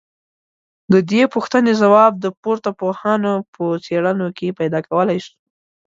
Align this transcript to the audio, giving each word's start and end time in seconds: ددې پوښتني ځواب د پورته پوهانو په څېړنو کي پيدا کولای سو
ددې 0.93 1.21
پوښتني 1.33 1.73
ځواب 1.81 2.11
د 2.19 2.25
پورته 2.41 2.69
پوهانو 2.79 3.33
په 3.53 3.63
څېړنو 3.85 4.27
کي 4.37 4.47
پيدا 4.59 4.79
کولای 4.87 5.17
سو 5.25 5.33